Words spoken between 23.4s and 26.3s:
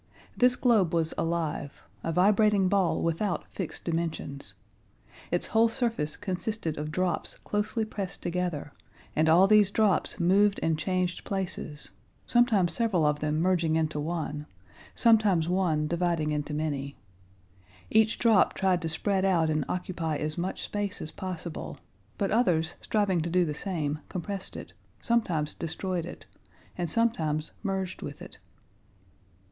the same compressed it, sometimes destroyed it,